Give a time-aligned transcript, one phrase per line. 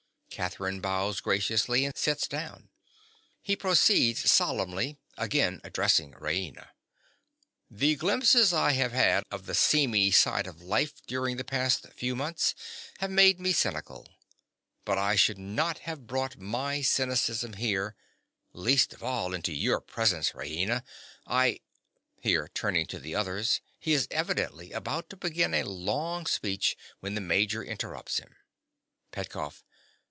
[0.31, 2.69] (Catherine bows graciously and sits down.
[3.43, 6.69] He proceeds solemnly, again addressing Raina.)
[7.69, 12.15] The glimpses I have had of the seamy side of life during the last few
[12.15, 12.55] months
[12.99, 14.09] have made me cynical;
[14.83, 20.81] but I should not have brought my cynicism here—least of all into your presence, Raina.
[21.27, 27.13] I—(Here, turning to the others, he is evidently about to begin a long speech when
[27.13, 28.37] the Major interrupts him.)
[29.11, 29.63] PETKOFF.